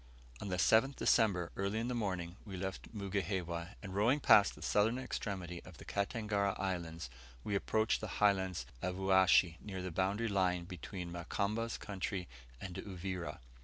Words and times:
On 0.41 0.47
the 0.47 0.57
7th 0.57 0.95
December, 0.95 1.51
early 1.55 1.77
in 1.77 1.87
the 1.87 1.93
morning, 1.93 2.35
we 2.43 2.57
left 2.57 2.91
Mugihewa, 2.91 3.75
and 3.83 3.93
rowing 3.93 4.19
past 4.19 4.55
the 4.55 4.63
southern 4.63 4.97
extremity 4.97 5.61
of 5.63 5.77
the 5.77 5.85
Katangara 5.85 6.59
Islands, 6.59 7.07
we 7.43 7.53
approached 7.53 8.01
the 8.01 8.07
highlands 8.17 8.65
of 8.81 8.95
Uashi 8.95 9.57
near 9.61 9.83
the 9.83 9.91
boundary 9.91 10.27
line 10.27 10.63
between 10.65 11.11
Mukamba's 11.11 11.77
country 11.77 12.27
and 12.59 12.77
Uvira. 12.77 13.41